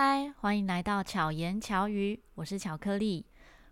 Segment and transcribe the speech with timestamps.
[0.00, 3.26] 嗨，欢迎来到巧言巧语，我是巧克力。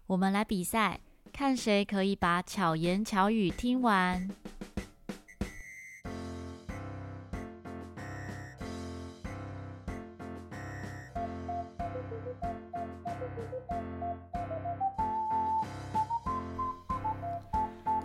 [0.08, 0.99] 我们来比赛，
[1.33, 4.28] 看谁可以把巧言巧语听完。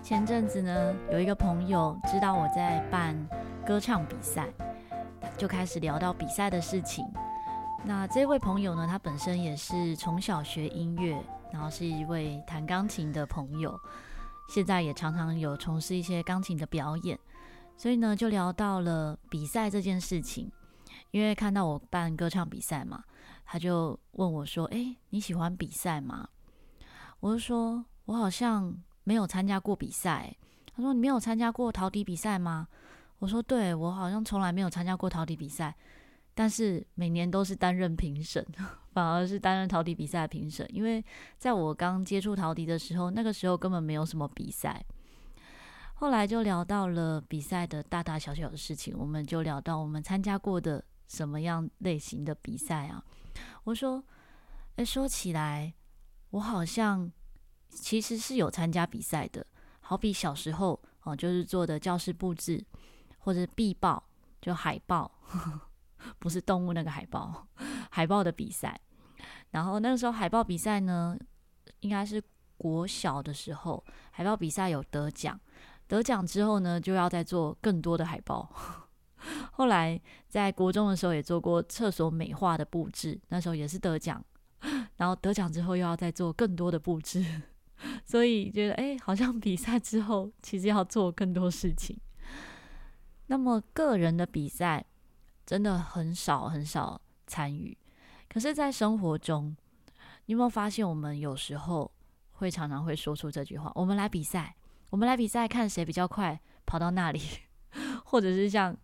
[0.03, 3.17] 前阵子呢，有一个朋友知道我在办
[3.65, 4.47] 歌唱比赛，
[5.39, 7.03] 就开始聊到比赛的事情。
[7.83, 13.79] 那这位朋友呢，他本身也是从小学音乐，然后是一位弹钢琴的朋友，
[14.49, 17.19] 现在也常常有从事一些钢琴的表演。
[17.75, 20.51] 所以呢，就聊到了比赛这件事情。
[21.11, 23.03] 因为看到我办歌唱比赛嘛，
[23.45, 26.27] 他就问我说：“诶，你喜欢比赛吗？”
[27.19, 30.37] 我就说：“我好像。”没有参加过比赛，
[30.75, 32.67] 他说：“你没有参加过陶笛比赛吗？”
[33.17, 35.75] 我说：“对，我好像从来没有参加过陶笛比赛，
[36.33, 38.45] 但是每年都是担任评审，
[38.93, 40.67] 反而是担任陶笛比赛的评审。
[40.73, 41.03] 因为
[41.37, 44.83] 在我刚接触陶笛的时候，那个时候根本没有什么比赛。
[45.95, 53.03] 后来就聊到了比赛的大大小小的事情，我们就聊到我们参加过的什么样类型的比赛啊？
[53.65, 54.03] 我说
[54.77, 55.73] ：“诶，说起来，
[56.31, 57.11] 我好像……”
[57.69, 59.45] 其实是有参加比赛的，
[59.79, 62.61] 好比小时候哦，就是做的教室布置
[63.19, 64.03] 或者壁报，
[64.41, 65.09] 就海报，
[66.19, 67.47] 不是动物那个海报，
[67.91, 68.79] 海报的比赛。
[69.51, 71.17] 然后那个时候海报比赛呢，
[71.81, 72.21] 应该是
[72.57, 75.39] 国小的时候，海报比赛有得奖，
[75.87, 78.49] 得奖之后呢，就要再做更多的海报。
[79.53, 84.23] 后来在国中的时候也做过厕所美化的布置，那时候也是得奖，
[84.97, 87.23] 然后得奖之后又要再做更多的布置。
[88.05, 91.99] 所以觉得，哎，好像比赛之后，其实要做更多事情。
[93.27, 94.85] 那么个人的比赛
[95.45, 97.77] 真的很少很少参与。
[98.29, 99.55] 可是，在生活中，
[100.25, 101.91] 你有没有发现，我们有时候
[102.33, 104.55] 会常常会说出这句话：“我们来比赛，
[104.89, 107.21] 我们来比赛，看谁比较快跑到那里。
[108.05, 108.75] ”或者是像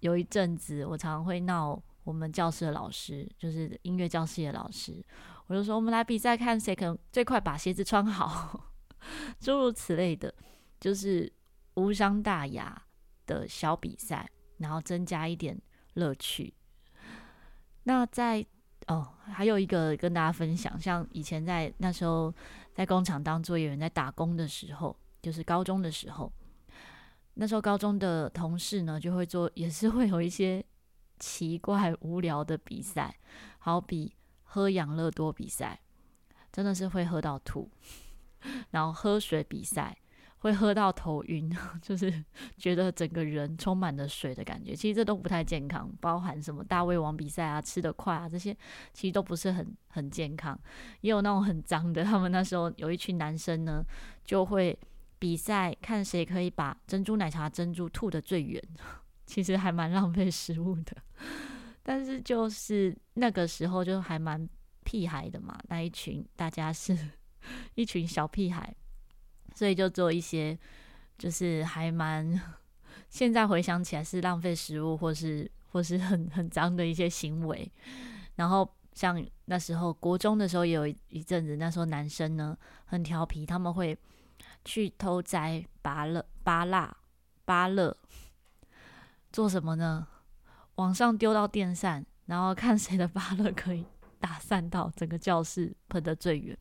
[0.00, 5.04] 有一阵子，我常常会闹我们教室的老师，就是音乐教室的老师。
[5.46, 8.72] 我就说，我们来比赛，看谁可能最快把鞋子穿好，
[9.38, 10.34] 诸如此类的，
[10.80, 11.32] 就是
[11.74, 12.82] 无伤大雅
[13.26, 15.60] 的小比赛，然后增加一点
[15.96, 16.54] 乐趣。
[17.82, 18.46] 那在
[18.86, 22.32] 哦，还有一个跟大家分享，像以前在那时候
[22.72, 26.32] 在工厂当作业员，在打工的时候，就是高中的时候，
[27.34, 30.64] 那时候高中的同事呢，就会做，也是会有一些
[31.18, 33.16] 奇怪无聊的比赛，
[33.58, 34.14] 好比。
[34.48, 35.78] 喝养乐多比赛
[36.50, 37.68] 真的是会喝到吐，
[38.70, 39.94] 然后喝水比赛
[40.38, 41.50] 会喝到头晕，
[41.82, 42.24] 就是
[42.56, 44.74] 觉得整个人充满了水的感觉。
[44.74, 48.56] 其实这都不太健康，包含什么大胃王比赛啊、吃得快啊这些，
[48.92, 50.58] 其实都不是很很健康。
[51.00, 53.84] 也有那种很脏的，他们那时候有一群男生呢，
[54.24, 54.78] 就会
[55.18, 58.62] 比赛看谁可以把珍珠奶茶珍珠吐得最远，
[59.26, 60.96] 其实还蛮浪费食物的。
[61.82, 64.48] 但是就是那个时候就还蛮
[64.84, 66.96] 屁孩的嘛，那一群大家是
[67.74, 68.74] 一群小屁孩，
[69.56, 70.56] 所以就做一些
[71.16, 72.38] 就是还蛮
[73.08, 77.72] 现在回想起来是浪费食物或是或是很很脏的一些行为。
[78.34, 83.96] 然后像那时候国中的时候也有一阵子，那时候男生呢很调皮，他们会
[84.62, 86.94] 去偷摘芭乐芭乐
[87.46, 87.96] 芭乐，
[89.32, 90.06] 做什么呢？
[90.74, 93.86] 往上丢到电扇，然后看谁的芭乐可以
[94.20, 96.58] 打散到整个教室喷得最远，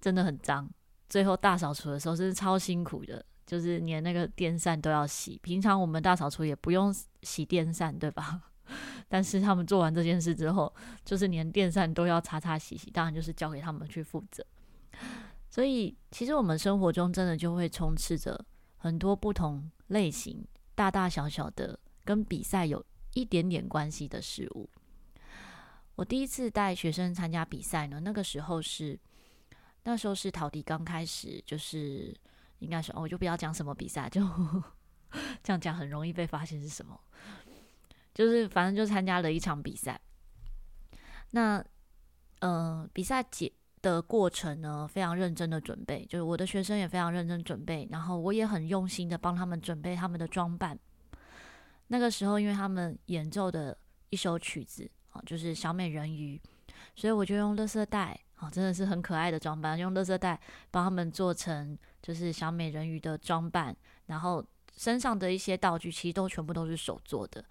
[0.00, 0.68] 真的很脏。
[1.08, 5.38] 最后大扫除的时候真是超辛苦的，就是连那个电扇都要洗。
[5.42, 8.40] 平常我们大扫除也不用洗电扇，对吧？
[9.08, 10.72] 但是他们做完这件事之后，
[11.04, 14.44] 就是连电扇都要擦擦洗洗，当然就是交给他们去负责。
[15.50, 18.44] 所以其实我们生活中真的就会充斥着
[18.76, 21.78] 很多不同类型、大大小小的。
[22.04, 22.82] 跟比赛有
[23.12, 24.66] 一点点关系的事物。
[25.94, 28.98] 我第一次带学生参加比赛呢，那个时候是
[29.84, 32.14] 那时候是陶笛刚开始，就是
[32.58, 34.20] 应该说，哦，我就不要讲什么比赛，就
[35.42, 36.98] 这样讲很容易被发现是什么。
[38.14, 40.00] 就是反正就参加了一场比赛。
[41.30, 41.64] 那
[42.40, 50.78] 嗯、比赛结的过程呢，非常认真的准备，就是我的学生也非常认真准备，然后我也很用心的帮他们准备他们的装扮。
[51.86, 53.76] 那个时候，因为他们演奏的
[54.10, 56.40] 一首曲子啊，就是小美人鱼，
[56.94, 60.38] 所以我就用垃圾袋哦，真的是很可爱的装扮，用垃圾袋
[60.70, 63.76] 帮他们做成就是小美人鱼的装扮，
[64.06, 64.44] 然后
[64.76, 67.44] 身上的一些道具其实都全部都是手做的，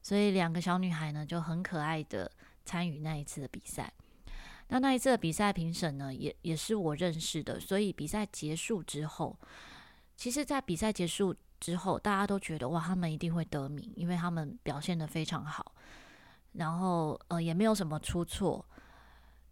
[0.00, 2.30] 所以两个小女孩呢就很可爱的
[2.64, 3.92] 参与那一次的比赛。
[4.68, 9.36] 那那一次的比赛评审呢，也也是我认识的，所以比赛结束之后，
[10.14, 15.72] 其实，在比赛结束之后，大家都觉得哇，他们一定会得名，因为他们表现得非常好，
[16.52, 18.64] 然后呃也没有什么出错。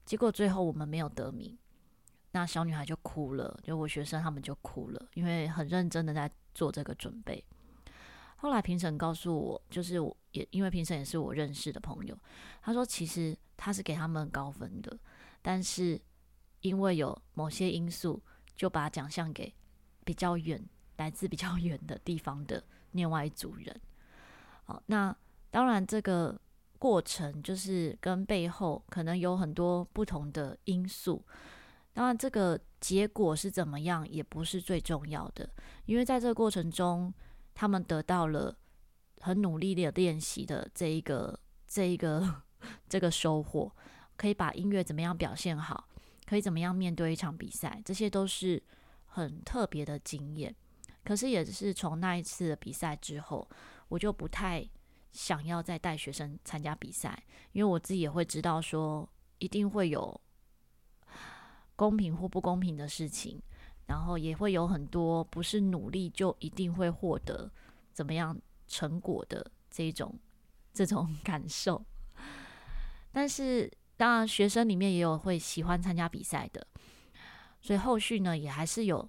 [0.07, 1.59] 结果最后我们没有得名，
[2.31, 7.45] 那小女孩就哭了，就我学生他们就哭了，因为很认真的在做这个准备。
[8.37, 12.17] 后来评审告诉我，就是我也因为评审也是我认识的朋友，
[12.63, 14.97] 他说其实他是给他们高分的，
[15.43, 16.01] 但是
[16.61, 18.23] 因为有某些因素，
[18.55, 19.53] 就把奖项给
[20.05, 20.63] 比较远、
[20.99, 22.63] 来自比较远的地方的
[22.93, 23.81] 另外一组人。
[24.65, 25.17] 好，那
[25.51, 26.39] 当然这个
[26.79, 31.25] 过程就是跟背后可能有很多不同的因素，
[31.93, 35.49] 当然这个结果是怎么样也不是最重要的，
[35.87, 37.13] 因为在这个过程中。
[37.59, 38.55] 他们得到了
[39.23, 42.43] 很努力的练习的这一个、这一个、
[42.87, 43.73] 这个收获，
[44.15, 45.89] 可以把音乐怎么样表现好，
[46.27, 48.63] 可以怎么样面对一场比赛，这些都是
[49.07, 50.55] 很特别的经验。
[51.03, 53.49] 可是也是从那一次的比赛之后，
[53.89, 54.63] 我就不太
[55.17, 59.09] 想要再带学生参加比赛，因为我自己也会知道说，
[59.39, 60.21] 一定会有
[61.75, 63.43] 公平或不公平的事情。
[63.89, 67.49] 然后也会有很多不是努力就一定会获得
[67.93, 68.37] 怎么样
[68.67, 70.13] 成果的这种
[70.73, 71.87] 这种 感受，
[73.13, 76.67] 但是当然学生里面也有会喜欢参加比赛的，
[77.63, 79.09] 所以后续呢也还是有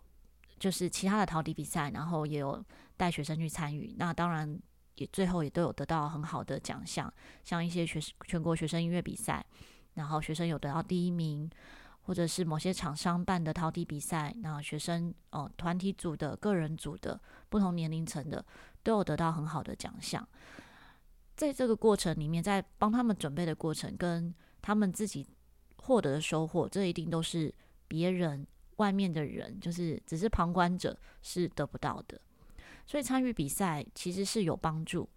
[0.60, 2.64] 就是其他的陶笛比赛，然后也有
[2.96, 4.62] 带学生去参与，那当然
[4.98, 7.12] 也最后也都有得到很好的奖项，
[7.44, 9.46] 像一些学全国学生音乐比赛，
[9.94, 11.50] 然后学生有得到第一名。
[12.02, 18.46] 或者是某些厂商办的陶笛比赛，那学生哦团体组的、个人组的、不同年龄层的，
[18.82, 20.26] 都有得到很好的奖项。
[21.36, 25.28] 在这个过程里面，在帮他们准备的过程，跟他们自己
[25.76, 27.54] 获得的收获，这一定都是
[27.90, 28.48] 别人
[28.78, 32.22] 外面的人，就是只是旁观者是得不到的。
[32.88, 35.08] 所以参与比赛其实是有帮助，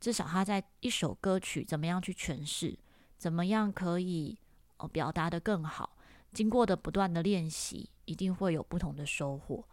[0.00, 2.76] 至少他在一首歌曲怎么样去诠释，
[3.16, 4.36] 怎么样可以
[4.78, 5.96] 哦表达得更好。
[6.32, 9.64] 经过的不断的练习，一定会有不同的收获。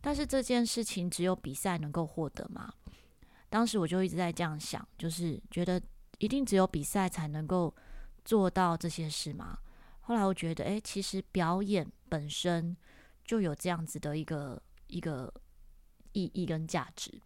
[0.00, 2.72] 但是这件事情只有比赛能够获得吗？
[3.48, 5.80] 当时我就一直在这样想，就是觉得
[6.18, 7.74] 一定只有比赛才能够
[8.24, 9.58] 做到这些事吗？
[10.02, 12.76] 后来我觉得，诶，其实表演本身
[13.24, 15.32] 就有这样子的一个一个
[16.14, 17.20] 意义跟价值。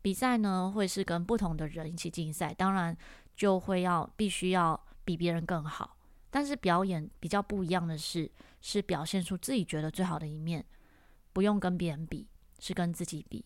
[0.00, 2.96] 比赛呢，会是跟不同的人一起竞赛，当然
[3.36, 5.96] 就会要必须要比别人更好。
[6.30, 8.28] 但是表演比较不一样的是，
[8.60, 10.64] 是表现出自己觉得最好的一面，
[11.32, 12.26] 不用跟别人比，
[12.58, 13.44] 是跟自己比。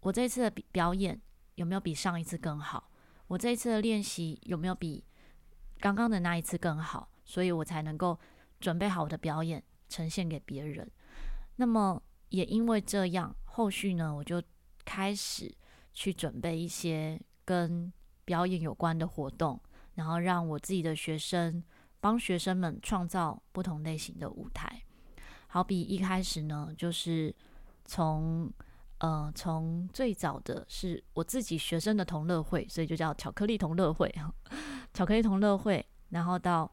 [0.00, 1.20] 我这次的表演
[1.54, 2.90] 有没有比上一次更好？
[3.28, 5.02] 我这一次的练习有没有比
[5.80, 7.08] 刚刚的那一次更好？
[7.24, 8.18] 所以我才能够
[8.60, 10.88] 准备好我的表演呈现给别人。
[11.56, 14.42] 那么也因为这样，后续呢，我就
[14.84, 15.50] 开始
[15.92, 17.92] 去准备一些跟
[18.24, 19.60] 表演有关的活动，
[19.94, 21.62] 然后让我自己的学生。
[22.02, 24.82] 帮学生们创造不同类型的舞台，
[25.46, 27.32] 好比一开始呢，就是
[27.84, 28.52] 从
[28.98, 34.12] 呃从最早的是我自己学生的同乐会，所以就叫巧克力同乐会，
[34.92, 36.68] 巧克力同乐会，然后到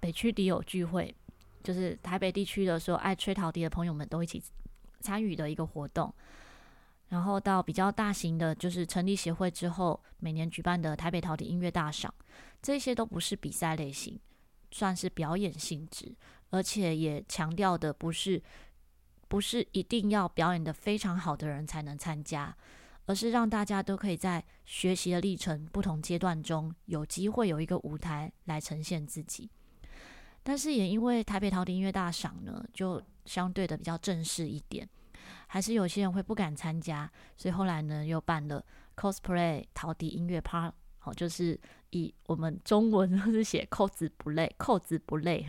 [0.00, 1.14] 北区笛友聚会，
[1.62, 4.42] 就是台北地区的所有爱吹陶笛的朋友们都一起
[5.02, 6.14] 参与的一个活动，
[7.08, 12.14] 然后到比较大型的，就是成立协会之后每年举办的台北陶笛音乐大赏，
[12.62, 14.18] 这些都不是比赛类型。
[14.74, 16.16] 算是表演性质，
[16.48, 18.42] 而且也强调的不是
[19.28, 22.56] 不是一定要表演的非常好的人才能参加，
[23.04, 29.50] 而是让大家都可以在学习的历程不同阶段中有机会有一个舞台来呈现自己。
[30.42, 34.88] 但是也因为台北陶笛音乐大赏呢，就相对的比较正式一点，
[35.46, 38.64] 还是有些人会不敢参加，所以后来呢又办了
[38.96, 41.58] cosplay 陶笛音乐趴，好就是。
[41.94, 45.46] 以我们中文 都是写扣子不累，扣子不累，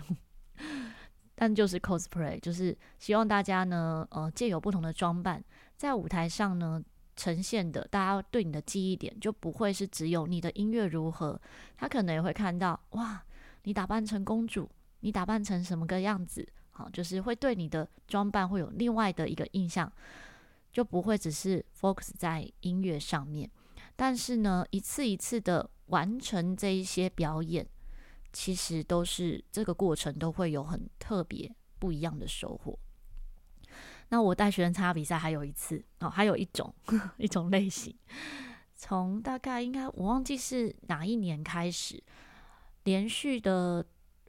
[1.35, 5.41] 但就是 cosplay，就是希望大家呢，呃，借由不同的装扮，
[5.77, 6.83] 在舞台上呢
[7.15, 11.39] 呈现的，大家对你的记忆点就不会是只有你的音乐如何，
[11.77, 13.23] 他可能也会看到，哇，
[13.63, 19.91] 你打扮成公主，你打扮成什么个样子，好，就是会对你的装扮会有另外的一个印象，
[20.71, 23.49] 就不会只是 focus 在音乐上面，
[23.95, 25.69] 但是呢，一次一次的。
[25.87, 27.67] 完成这一些表演，
[28.31, 32.79] 其实都是这个过程都会有很特别不一样的收获。
[34.07, 36.73] 那我带学生参加比赛还有一次哦，还有一种
[37.19, 37.95] 一种类型，
[38.75, 42.01] 从大概应该我忘记是哪一年开始，
[42.85, 43.85] 连续的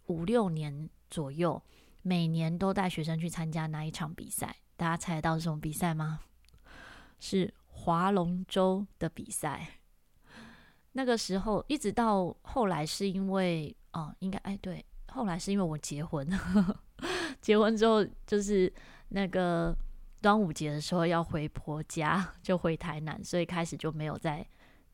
[0.07, 1.63] 五六年左右，
[2.07, 4.55] 每年都带学生去参加哪一场比赛？
[4.77, 6.21] 大家猜得到是什么比赛吗？
[7.19, 9.67] 是划龙舟的比赛。
[10.93, 16.29] 那个时候一直到后来，是因为哦，应该哎对，后来是因为我结婚，
[17.41, 18.71] 结婚之后就是
[19.09, 19.75] 那个
[20.21, 24.47] 端午节的时候要回婆家，就回台南，所以开始就没有再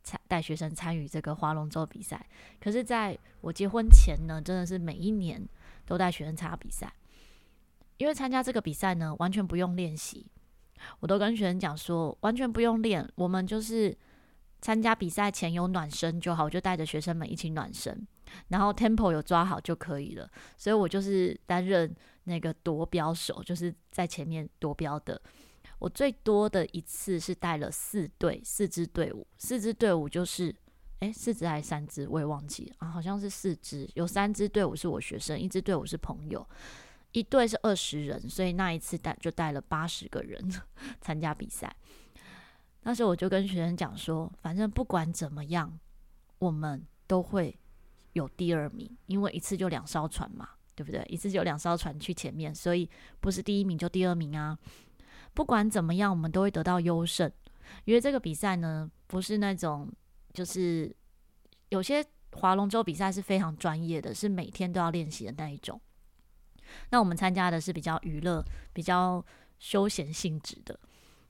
[0.04, 2.24] 参带学生参与这个划龙舟比赛。
[2.60, 5.44] 可是在我结婚前呢，真的是每一年
[5.90, 6.94] 都带学生参加比赛，
[7.96, 10.24] 因为参加这个比赛呢，完全不用练习，
[11.00, 13.98] 我都跟学生讲说，完全不用练，我们就是。
[14.62, 18.06] 参加比赛前有暖身就好，我就带着学生们一起暖身，
[18.48, 20.30] 然后 tempo 有抓好就可以了。
[20.58, 21.90] 所以我就是担任
[22.24, 25.18] 那个夺标手，就是在前面夺标的。
[25.78, 30.54] 我最多的一次是带了四队，四支队伍，四支队伍就是，
[31.00, 36.46] 诶，四支还是三支，我也忘记了啊，好像是四支，有三支队伍是我学生，一支队伍是朋友，
[37.12, 40.38] 一队是二十人，所以那一次带就带了八十个人
[41.00, 41.74] 参加比赛。
[42.82, 45.78] 那时候我就跟学生讲说，反正不管怎么样，
[46.38, 47.58] 我们都会
[48.12, 51.02] 有第二名，因为一次就两艘船嘛，对不对？
[51.08, 52.88] 一次就两艘船去前面，所以
[53.20, 54.58] 不是第一名就第二名啊。
[55.32, 57.30] 不管怎么样，我们都会得到优胜，
[57.84, 59.90] 因为这个比赛呢，不是那种
[60.32, 60.94] 就是
[61.68, 65.80] 有些划龙舟比赛是非常专业的，是每天都要练习的那一种。
[66.90, 69.24] 那我们参加的是比较娱乐、比较
[69.58, 70.78] 休闲性质的。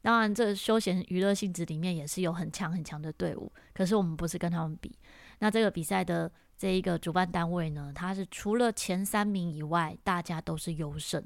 [0.03, 4.99] 当然，这休闲娱乐性质里面也是有很强很强的队伍，可是我们不是跟他们比。
[5.41, 11.23] 那这个比赛的这一个主办单位呢，他是除了前三名以外，大家都是优胜，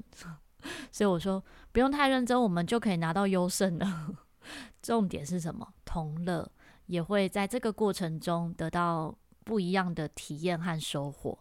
[0.91, 4.13] 所以我说不用太认真，我们就可以拿到优胜了。
[4.81, 5.73] 重点是什么？
[5.85, 6.49] 同乐
[6.87, 11.37] 也会在这个过程中得到不一样的体验和收获。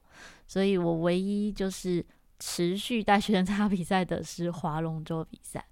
[0.47, 2.05] 所以我唯一就是
[2.39, 5.67] 持续带学生参加比赛的是划龙舟比赛。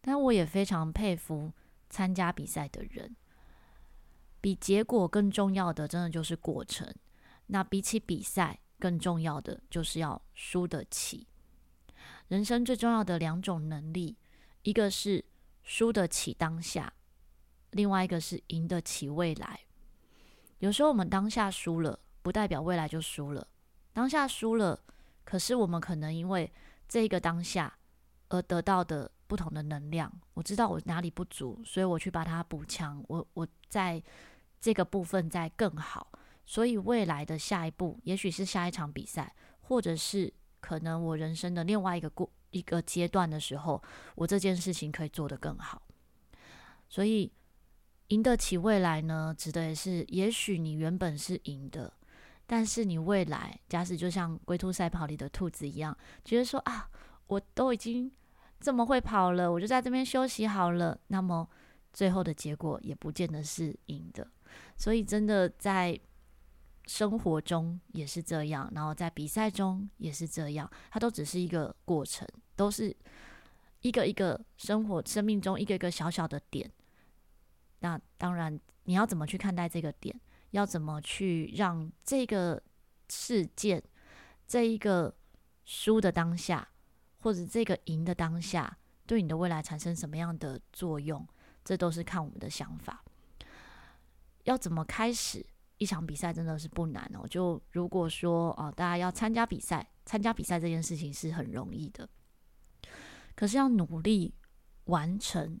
[0.00, 1.50] 但我也非常佩服
[1.88, 3.16] 参加比赛的人，
[4.40, 6.94] 比结果更重要的，真的就是过程。
[7.46, 11.26] 那比起比赛，更重要的就是要输得起。
[12.28, 14.16] 人生最重要的两种能力，
[14.62, 15.24] 一个是
[15.62, 16.92] 输得起当下，
[17.74, 19.60] 另外一个是赢得起未来。
[20.58, 23.46] 有时候我们当下输了，不代表未来就输了。
[23.92, 24.82] 当下输了，
[25.22, 26.50] 可是我们可能因为
[26.88, 27.78] 这个当下
[28.28, 29.10] 而得到的。
[29.26, 33.02] 不同的能量，我知道我哪里不足，所以我去把它补强。
[33.08, 34.00] 我我在
[34.60, 36.12] 这个部分再更好，
[36.44, 43.82] 所以未来的下一步，也许是下一场比赛，或者是可能我人生的另外一个过一个阶段的时候，
[44.14, 45.82] 我这件事情可以做得更好。
[46.88, 47.32] 所以
[48.08, 51.92] 赢得起未来呢，指的也是，也许你原本是赢的，
[52.46, 56.88] 但是你未来，假使就像龟兔赛跑里的兔子一样，觉得说啊，
[57.26, 58.10] 我都已经。
[58.60, 60.98] 这么会跑了，我就在这边休息好了。
[61.08, 61.46] 那么
[61.92, 64.26] 最后的结果也不见得是赢的，
[64.78, 66.00] 所以真的在
[66.86, 72.96] 生活中也是这样，然后在比赛中也是这样，它都只是一个过程，都是
[73.82, 76.70] 一个一个生活生命中一个一个小小的点。
[77.84, 80.18] 那当然，你要怎么去看待这个点？
[80.52, 82.62] 要怎么去让这个
[83.10, 83.82] 事件，
[84.46, 85.14] 这一个
[85.66, 86.66] 输的当下，
[87.18, 91.28] 或者这个赢的当下，对你的未来产生什么样的作用？
[91.62, 93.04] 这都是看我们的想法。
[94.44, 95.44] 要怎么开始
[95.76, 97.28] 一场比赛，真的是不难哦。
[97.28, 102.08] 就如果说啊，大家要参加比赛，参加比赛这件事情是很容易的。
[103.34, 104.34] 可是要努力
[104.84, 105.60] 完成，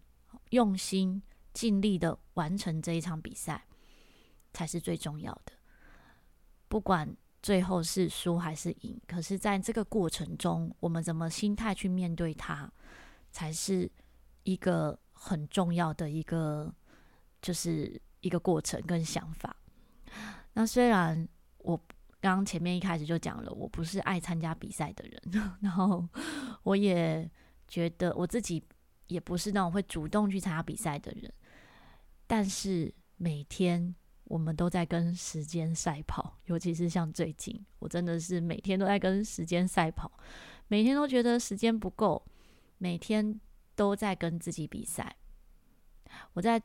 [0.50, 1.22] 用心
[1.54, 3.64] 尽力的完成这一场比赛，
[4.52, 5.52] 才是最重要的。
[6.68, 7.16] 不管。
[7.44, 8.98] 最后是输还是赢？
[9.06, 12.72] 可是，在这个过程中，我们怎么心态去面对它，
[13.32, 13.86] 才是
[14.44, 16.74] 一个很重要的一个，
[17.42, 19.54] 就是一个过程跟想法。
[20.54, 21.78] 那虽然我
[22.18, 25.22] 刚前面一开始就讲了，我不是爱参加比赛的人，
[25.60, 26.02] 然后
[26.62, 27.30] 我也
[27.68, 28.64] 觉得我自己
[29.08, 31.30] 也不是那种会主动去参加比赛的人，
[32.26, 33.94] 但是每天。
[34.26, 40.10] 我们都在跟时间赛跑，尤其是像最近，我真的是每天都在跟时间赛跑，
[40.66, 42.24] 每天都觉得时间不够，
[42.78, 43.38] 每天
[43.76, 45.14] 都在跟自己比赛。
[46.32, 46.60] 我在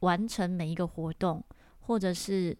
[0.00, 1.44] 完成每一个活动，
[1.80, 2.56] 或者是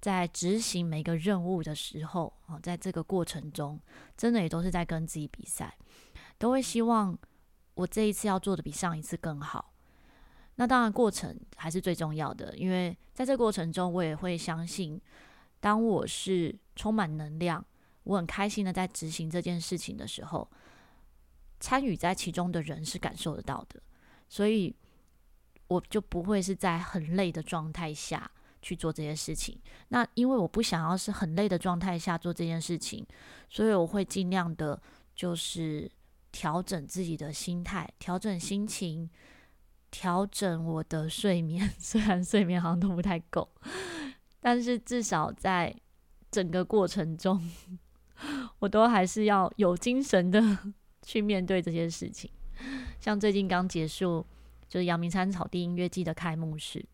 [0.00, 3.80] 在执行每个任务的时候，啊，在这个过程中，
[4.16, 5.78] 真的也都是在跟自己比赛，
[6.38, 7.16] 都会希望
[7.74, 9.75] 我这一次要做的比上一次更好。
[10.56, 15.00] 那当然，过程还是最重要的，因为在这过程中，我也会相信，
[15.60, 17.64] 当我是充满能量，
[18.04, 20.50] 我很开心的在执行这件事情的时候，
[21.60, 23.80] 参与在其中的人是感受得到的，
[24.28, 24.74] 所以
[25.68, 28.30] 我就不会是在很累的状态下
[28.62, 29.60] 去做这些事情。
[29.88, 33.06] 那因为我不想要是很累的状态下做这件事情，
[33.50, 34.80] 所以我会尽量的，
[35.14, 35.90] 就是
[36.32, 39.10] 调整自己的心态，调整心情，
[39.96, 41.72] 调整我的睡眠。
[41.80, 43.48] 虽然睡眠好像都不太够，
[44.40, 45.74] 但是至少在
[46.30, 47.42] 整个过程中，
[48.58, 50.38] 我都还是要有精神的
[51.00, 52.30] 去面对这些事情。
[53.00, 54.26] 像最近刚结束，
[54.68, 56.84] 就是阳明山草地音乐季的开幕式。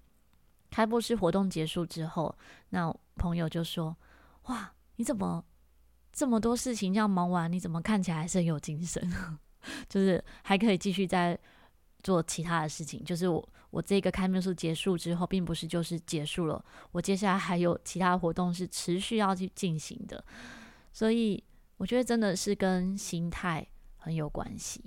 [0.70, 2.32] 开幕式活动结束之后，
[2.68, 3.96] 那朋友就说
[4.46, 5.44] ：“哇，你怎么
[6.12, 7.50] 这么多事情要忙完？
[7.50, 9.02] 你怎么看起来还是很有精神？
[9.90, 11.36] 就是还可以继续在
[12.02, 13.04] 做其他的事情。
[13.04, 20.22] 就是我我这个开幕式结束之后，并不是就是结束了，我接下来还有其他活动是持续要去进行的。
[20.92, 21.42] 所以
[21.76, 23.66] 我觉得真的是跟心态
[23.96, 24.84] 很有关系。”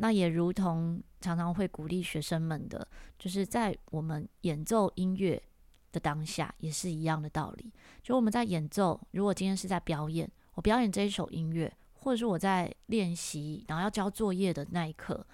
[0.00, 2.86] 那也如同常常会鼓励学生们的，
[3.18, 5.42] 就是在我们演奏音乐
[5.90, 7.72] 的当下，也是一样的道理。
[8.00, 15.26] 就我们在演奏，如果今天是在表演，我表演这一首音乐，或者是我在练习，然后要交作业的那一刻，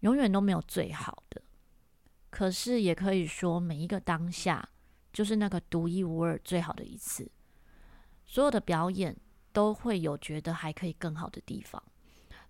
[0.00, 1.42] 永远都没有最好的。
[2.30, 4.68] 可是也可以说，每一个当下
[5.12, 7.30] 就是那个独一无二最好的一次。
[8.26, 9.16] 所有的表演
[9.52, 11.82] 都会有觉得还可以更好的地方。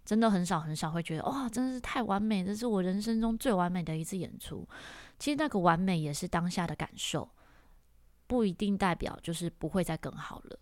[0.05, 4.67] 真的很少很少会觉得哇，真的是太完美，这是我人生中最完美的一次演出。
[5.19, 7.29] 其实那个完美也是当下的感受，
[8.27, 10.59] 不一定代表就是不会再更好了。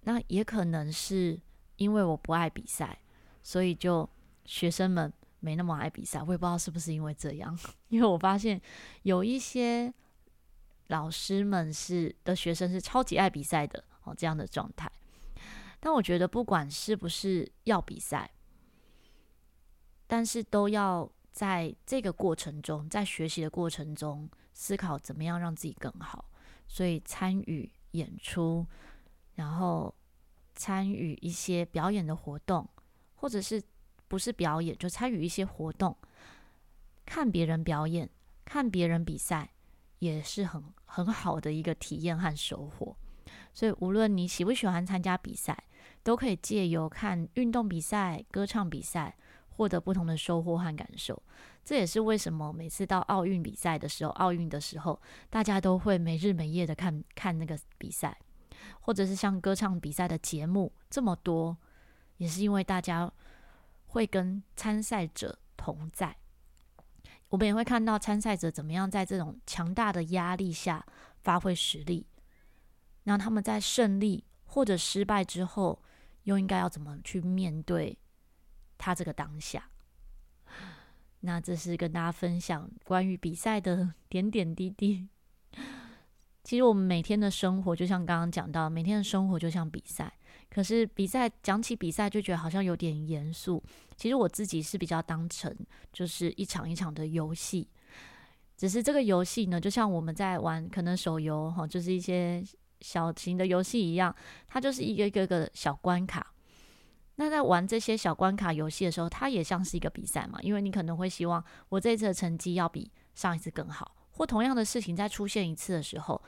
[0.00, 1.38] 那也可能是
[1.76, 2.98] 因为我不爱比赛，
[3.42, 4.08] 所以就
[4.46, 5.12] 学生们
[5.46, 6.20] 没那么爱比赛。
[6.20, 7.56] 我也不知道是不是因为这样，
[7.88, 8.60] 因为我发现
[9.02, 9.94] 有一些
[10.88, 14.90] 老师们是的学生是超级爱比赛的哦，这样的状态。
[15.78, 18.28] 但我觉得不管是不是要比赛。
[20.08, 26.30] 但是都要在这个过程中，在学习的过程中思考怎么样让自己更好。
[26.68, 28.66] 所以参与演出，
[29.34, 29.92] 然后
[30.54, 32.68] 参与一些表演的活动，
[33.16, 33.60] 或者是
[34.08, 35.96] 不是表演，就参与一些活动，
[37.04, 38.08] 看别人表演，
[38.44, 39.50] 看别人比赛，
[39.98, 42.96] 也是很很好的一个体验和收获。
[43.52, 45.64] 所以无论你喜不喜欢参加比赛，
[46.02, 49.16] 都可以借由看运动比赛、歌唱比赛。
[49.48, 51.22] 获得不同的收获和感受，
[51.64, 58.14] 这也是为什么每次到奥运比赛的时候，奥运的时候，大家都会没日没夜的看看那个比赛，
[58.80, 61.56] 或者是像歌唱比赛的节目这么多，
[62.18, 63.10] 也是因为大家
[63.96, 66.14] 会跟参赛者同在，
[67.30, 70.84] 我们也会看到参赛者怎么样在这种强大的压力下
[71.22, 72.06] 发挥实力，
[73.04, 75.82] 那他们在胜利或者失败之后，
[76.24, 77.96] 又应该要怎么去面对？
[78.76, 79.70] 他这个当下，
[81.20, 85.08] 那这是跟大家分享关于比赛的点点滴滴。
[86.44, 90.12] 其实我们每天的生活，就像刚刚讲到，每天的生活就像比赛。
[90.48, 93.62] 可是比赛讲起比赛，就觉得好像有点严肃。
[93.96, 95.54] 其实我自己是比较当成
[95.92, 97.68] 就是一场一场的游戏。
[98.56, 102.42] 只是这个游戏呢，就像我们在玩可能手游哈，就是一些
[102.80, 104.14] 小型的游戏一样，
[104.46, 106.32] 它就是一个一个个小关卡。
[107.16, 116.22] 那在玩这些小关卡游戏的时候，它也像是一个比赛嘛，因为你可能会希望我这一次的成绩要比上一次更好，或同样的事情再出现一次的时候，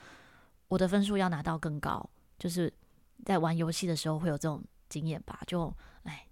[0.68, 2.08] 我的分数要拿到更高。
[2.38, 2.72] 就是
[3.24, 5.40] 在玩游戏的时候会有这种经验吧？
[5.46, 6.26] 就哎，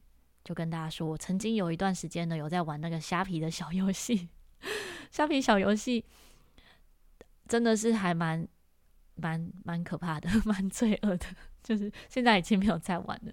[0.44, 4.28] 就跟大家说，我曾经有一段时间呢，有在玩那个虾皮的小游戏，
[5.10, 6.04] 虾皮小游戏
[7.48, 8.46] 真的是还蛮
[9.16, 11.26] 蛮蛮可怕的， 蛮罪恶的。
[11.62, 13.32] 就是现在已经没有在玩了。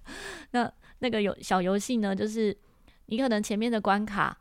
[0.51, 2.57] 那那个游小游戏呢，就是
[3.05, 4.35] 你可能前面的关卡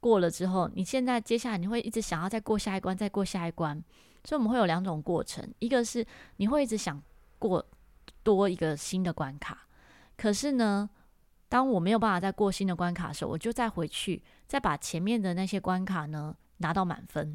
[0.00, 3.82] 过了之后，你现在接下来你会一直想要再过下一关，再过下一关。
[4.24, 7.02] 所以我们会有两种过程，一个是你会一直想
[7.38, 7.64] 过
[8.22, 9.66] 多一个新的关卡，
[10.16, 10.88] 可是呢，
[11.48, 17.34] 当我没有办法再过新的关卡的时候，我就再回去，再把前面的那些关卡呢拿到满分。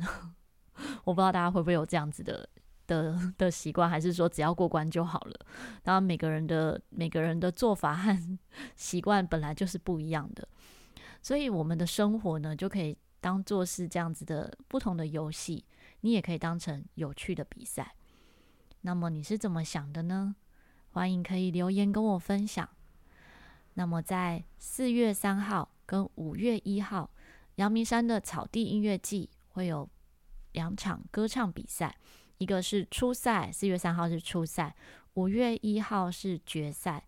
[1.06, 2.50] 我不知道大家会不会有这样子的。
[2.86, 5.46] 的的习惯，还是说只要过关就好了？
[5.84, 8.38] 当然，每个人的每个人的做法和
[8.76, 10.46] 习惯本来就是不一样的，
[11.22, 15.64] 所以我们的生活呢，就可以当做是这样子的不同的游戏，
[16.02, 17.96] 你也可以当成有趣的比赛。
[18.82, 20.36] 那么你是怎么想的呢？
[20.93, 22.69] 欢迎可以留言跟我分享。
[23.73, 27.10] 那么在四月三号跟五月一号，
[27.56, 29.89] 阳明山的草地音乐季会有
[30.51, 31.95] 两场歌唱比赛。
[32.38, 34.75] 一个是初赛，四月三号是初赛，
[35.15, 37.03] 五月一号是决赛。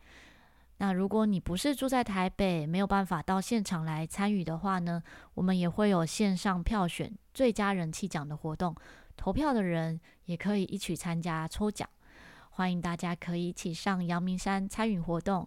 [0.77, 5.03] 那如果你不是住在台北，没有办法到现场来参与的话呢，
[5.35, 8.75] 我们也会有线上票选最佳人气奖的活动，
[9.15, 11.87] 投票的人也可以一起参加抽奖。
[12.57, 15.45] 欢迎大家可以一起上阳明山参与活动，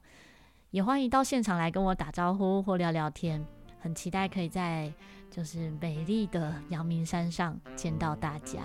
[0.73, 3.43] 也欢迎到现场来跟我打招呼或聊聊天。
[3.81, 4.93] 很期待可以在
[5.31, 8.61] 就是美丽的阳明山上见到大家。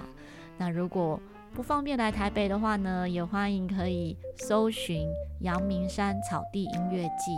[0.58, 1.18] 那如果
[1.54, 5.08] 不方便来台北的话呢，也欢迎可以搜寻
[5.40, 7.32] 阳明山草地音乐季，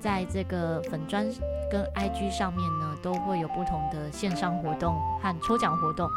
[0.00, 1.24] 在这个粉专
[1.70, 6.10] 跟 IG 上面呢，都会有不同的线上活动和抽奖活动，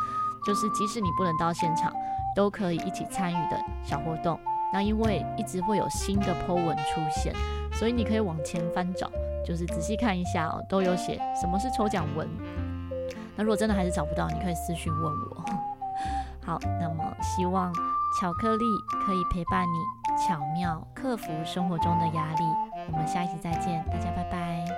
[0.48, 1.94] 就是即使你不能到现场，
[2.36, 4.40] 都可以一起参与的小活动。
[4.72, 7.34] 那因为一直会有新的 po 文出现，
[7.74, 9.10] 所以你可以往前翻找，
[9.44, 12.28] 就是仔细看一下哦，都有写什么是抽奖文。
[13.36, 15.46] 那如果真的还是找不到，你可以私讯问我。
[16.46, 17.74] 好，那么希望
[18.22, 18.66] 巧克力
[19.06, 22.44] 可以陪伴你，巧妙克服生活中的压力。
[22.92, 24.69] 我们下一期再见，大家拜拜。